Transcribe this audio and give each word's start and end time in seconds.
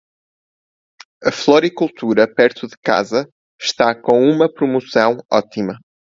A 1.23 1.31
floricultura 1.31 2.27
perto 2.27 2.67
de 2.67 2.75
casa 2.83 3.29
está 3.61 3.93
com 3.93 4.19
uma 4.25 4.51
promoção 4.51 5.17
ótima. 5.31 5.77